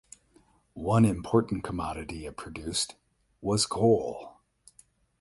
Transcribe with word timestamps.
One 0.73 1.05
important 1.05 1.63
commodity 1.63 2.25
it 2.25 2.35
produced 2.35 2.95
was 3.39 3.67
coal. 3.67 4.39